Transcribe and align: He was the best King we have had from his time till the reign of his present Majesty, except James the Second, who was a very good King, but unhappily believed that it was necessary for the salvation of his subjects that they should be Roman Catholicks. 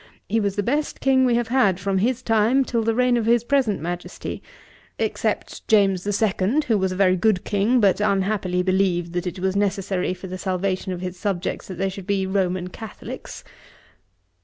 He 0.27 0.39
was 0.39 0.55
the 0.55 0.63
best 0.63 0.99
King 0.99 1.25
we 1.25 1.35
have 1.35 1.49
had 1.49 1.79
from 1.79 1.99
his 1.99 2.23
time 2.23 2.65
till 2.65 2.81
the 2.81 2.95
reign 2.95 3.17
of 3.17 3.27
his 3.27 3.43
present 3.43 3.79
Majesty, 3.79 4.41
except 4.97 5.67
James 5.67 6.03
the 6.05 6.11
Second, 6.11 6.63
who 6.63 6.79
was 6.79 6.91
a 6.91 6.95
very 6.95 7.15
good 7.15 7.43
King, 7.43 7.79
but 7.79 8.01
unhappily 8.01 8.63
believed 8.63 9.13
that 9.13 9.27
it 9.27 9.37
was 9.37 9.55
necessary 9.55 10.15
for 10.15 10.25
the 10.25 10.39
salvation 10.39 10.91
of 10.91 11.01
his 11.01 11.19
subjects 11.19 11.67
that 11.67 11.77
they 11.77 11.87
should 11.89 12.07
be 12.07 12.25
Roman 12.25 12.69
Catholicks. 12.69 13.43